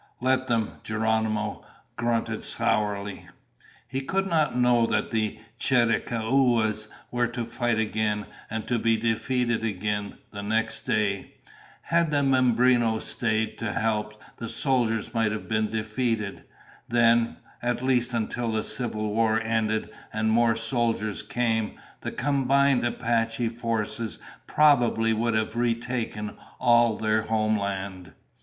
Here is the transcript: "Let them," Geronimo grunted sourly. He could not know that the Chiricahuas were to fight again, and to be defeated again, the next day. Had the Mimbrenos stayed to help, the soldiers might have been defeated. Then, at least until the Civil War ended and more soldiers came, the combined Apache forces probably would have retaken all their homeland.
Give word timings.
"Let 0.19 0.47
them," 0.47 0.79
Geronimo 0.83 1.63
grunted 1.95 2.43
sourly. 2.43 3.27
He 3.87 4.01
could 4.01 4.25
not 4.25 4.57
know 4.57 4.87
that 4.87 5.11
the 5.11 5.37
Chiricahuas 5.59 6.87
were 7.11 7.27
to 7.27 7.45
fight 7.45 7.77
again, 7.77 8.25
and 8.49 8.67
to 8.67 8.79
be 8.79 8.97
defeated 8.97 9.63
again, 9.63 10.17
the 10.31 10.41
next 10.41 10.87
day. 10.87 11.35
Had 11.83 12.09
the 12.09 12.23
Mimbrenos 12.23 13.03
stayed 13.05 13.59
to 13.59 13.73
help, 13.73 14.19
the 14.37 14.49
soldiers 14.49 15.13
might 15.13 15.31
have 15.31 15.47
been 15.47 15.69
defeated. 15.69 16.45
Then, 16.89 17.37
at 17.61 17.83
least 17.83 18.11
until 18.11 18.51
the 18.53 18.63
Civil 18.63 19.13
War 19.13 19.39
ended 19.39 19.91
and 20.11 20.31
more 20.31 20.55
soldiers 20.55 21.21
came, 21.21 21.77
the 21.99 22.11
combined 22.11 22.83
Apache 22.83 23.49
forces 23.49 24.17
probably 24.47 25.13
would 25.13 25.35
have 25.35 25.55
retaken 25.55 26.35
all 26.59 26.97
their 26.97 27.21
homeland. 27.21 28.13